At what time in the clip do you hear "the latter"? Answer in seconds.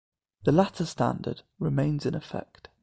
0.45-0.87